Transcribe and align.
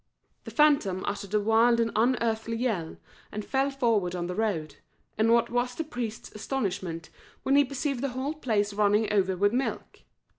The 0.45 0.49
phantom 0.49 1.05
uttered 1.05 1.35
a 1.35 1.39
wild 1.39 1.79
and 1.79 1.91
unearthly 1.95 2.57
yell, 2.57 2.97
and 3.31 3.45
fell 3.45 3.69
forward 3.69 4.15
on 4.15 4.25
the 4.25 4.33
road, 4.33 4.77
and 5.15 5.31
what 5.31 5.51
was 5.51 5.75
the 5.75 5.83
priest's 5.83 6.31
astonishment 6.31 7.11
when 7.43 7.55
he 7.55 7.63
perceived 7.63 8.01
the 8.01 8.09
whole 8.17 8.33
place 8.33 8.73
running 8.73 9.13
over 9.13 9.37
with 9.37 9.53
milk. 9.53 9.99